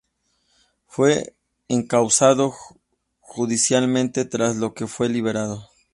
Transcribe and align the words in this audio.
Fue 0.87 1.35
encausado 1.67 2.55
judicialmente, 3.19 4.25
tras 4.25 4.55
lo 4.55 4.73
que 4.73 4.87
fue 4.87 5.07
liberado. 5.09 5.69